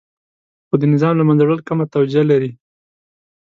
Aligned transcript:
خو 0.67 0.75
د 0.81 0.83
نظام 0.93 1.13
له 1.17 1.23
منځه 1.27 1.43
وړل 1.43 1.61
کمه 1.67 1.85
توجیه 1.95 2.23
لري. 2.31 2.51